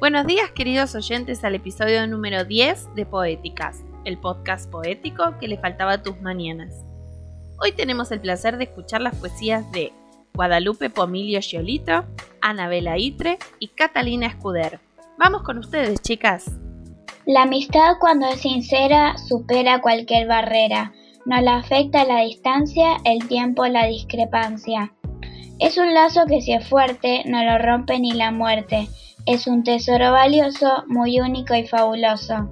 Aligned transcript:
Buenos 0.00 0.28
días 0.28 0.52
queridos 0.52 0.94
oyentes 0.94 1.42
al 1.42 1.56
episodio 1.56 2.06
número 2.06 2.44
10 2.44 2.94
de 2.94 3.04
Poéticas, 3.04 3.82
el 4.04 4.16
podcast 4.16 4.70
poético 4.70 5.36
que 5.40 5.48
le 5.48 5.58
faltaba 5.58 5.94
a 5.94 6.02
tus 6.04 6.20
mañanas. 6.20 6.72
Hoy 7.60 7.72
tenemos 7.72 8.12
el 8.12 8.20
placer 8.20 8.58
de 8.58 8.64
escuchar 8.64 9.00
las 9.00 9.16
poesías 9.16 9.68
de 9.72 9.92
Guadalupe 10.34 10.88
Pomilio 10.88 11.40
Giolito, 11.40 12.04
Anabela 12.40 12.96
Itre 12.96 13.38
y 13.58 13.68
Catalina 13.68 14.28
Escuder. 14.28 14.78
Vamos 15.18 15.42
con 15.42 15.58
ustedes, 15.58 16.00
chicas. 16.00 16.48
La 17.26 17.42
amistad 17.42 17.94
cuando 17.98 18.28
es 18.28 18.40
sincera 18.40 19.18
supera 19.18 19.80
cualquier 19.80 20.28
barrera. 20.28 20.92
No 21.26 21.40
la 21.40 21.56
afecta 21.56 22.04
la 22.04 22.20
distancia, 22.20 22.98
el 23.04 23.26
tiempo, 23.26 23.66
la 23.66 23.86
discrepancia. 23.86 24.92
Es 25.58 25.76
un 25.76 25.92
lazo 25.92 26.20
que 26.28 26.40
si 26.40 26.52
es 26.52 26.68
fuerte 26.68 27.24
no 27.26 27.42
lo 27.42 27.58
rompe 27.58 27.98
ni 27.98 28.12
la 28.12 28.30
muerte. 28.30 28.88
Es 29.28 29.46
un 29.46 29.62
tesoro 29.62 30.12
valioso, 30.12 30.84
muy 30.86 31.20
único 31.20 31.54
y 31.54 31.66
fabuloso. 31.66 32.48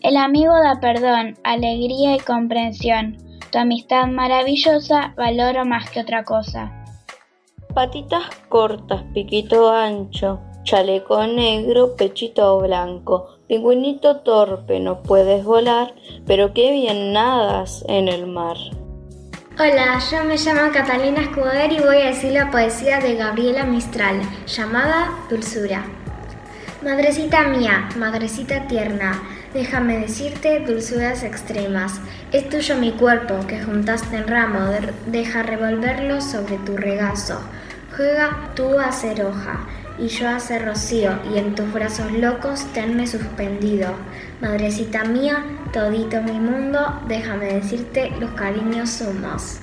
El 0.00 0.16
amigo 0.16 0.52
da 0.52 0.80
perdón, 0.80 1.38
alegría 1.44 2.16
y 2.16 2.18
comprensión. 2.18 3.18
Tu 3.52 3.58
amistad 3.58 4.08
maravillosa 4.08 5.14
valoro 5.16 5.64
más 5.64 5.88
que 5.90 6.00
otra 6.00 6.24
cosa. 6.24 6.72
Patitas 7.72 8.24
cortas, 8.48 9.04
piquito 9.14 9.70
ancho, 9.70 10.40
chaleco 10.64 11.24
negro, 11.24 11.94
pechito 11.94 12.58
blanco, 12.58 13.28
pingüinito 13.46 14.22
torpe, 14.22 14.80
no 14.80 15.04
puedes 15.04 15.44
volar, 15.44 15.94
pero 16.26 16.52
qué 16.52 16.72
bien 16.72 17.12
nadas 17.12 17.84
en 17.86 18.08
el 18.08 18.26
mar. 18.26 18.56
Hola, 19.58 19.98
yo 20.10 20.24
me 20.24 20.38
llamo 20.38 20.72
Catalina 20.72 21.20
Escuder 21.20 21.70
y 21.72 21.80
voy 21.80 21.98
a 21.98 22.06
decir 22.06 22.32
la 22.32 22.50
poesía 22.50 23.00
de 23.00 23.16
Gabriela 23.16 23.64
Mistral, 23.64 24.22
llamada 24.46 25.10
Dulzura. 25.28 25.84
Madrecita 26.82 27.44
mía, 27.48 27.90
madrecita 27.98 28.66
tierna, 28.66 29.22
déjame 29.52 29.98
decirte 29.98 30.60
dulzuras 30.60 31.22
extremas. 31.22 32.00
Es 32.32 32.48
tuyo 32.48 32.76
mi 32.78 32.92
cuerpo 32.92 33.46
que 33.46 33.62
juntaste 33.62 34.16
en 34.16 34.26
ramo, 34.26 34.70
deja 35.06 35.42
revolverlo 35.42 36.22
sobre 36.22 36.56
tu 36.56 36.78
regazo. 36.78 37.38
Juega 37.96 38.50
tú 38.54 38.78
a 38.78 38.90
ser 38.90 39.22
hoja 39.22 39.66
y 39.98 40.08
yo 40.08 40.28
a 40.28 40.40
ser 40.40 40.64
rocío, 40.64 41.10
y 41.32 41.38
en 41.38 41.54
tus 41.54 41.70
brazos 41.72 42.10
locos 42.12 42.64
tenme 42.72 43.06
suspendido. 43.06 43.94
Madrecita 44.40 45.04
mía, 45.04 45.44
todito 45.72 46.22
mi 46.22 46.40
mundo, 46.40 47.02
déjame 47.06 47.52
decirte 47.52 48.10
los 48.18 48.30
cariños 48.30 48.90
sumos. 48.90 49.60